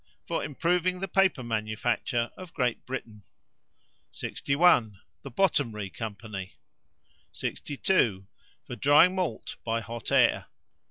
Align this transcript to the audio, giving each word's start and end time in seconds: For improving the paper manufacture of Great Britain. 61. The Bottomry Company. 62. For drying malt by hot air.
For 0.25 0.43
improving 0.43 0.99
the 0.99 1.07
paper 1.07 1.43
manufacture 1.43 2.31
of 2.35 2.55
Great 2.55 2.87
Britain. 2.87 3.21
61. 4.09 4.99
The 5.21 5.29
Bottomry 5.29 5.91
Company. 5.93 6.55
62. 7.33 8.25
For 8.65 8.75
drying 8.75 9.13
malt 9.13 9.57
by 9.63 9.79
hot 9.79 10.11
air. 10.11 10.47